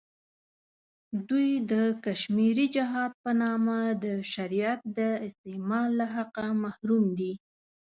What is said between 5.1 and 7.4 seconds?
استعمال له حقه محروم دی.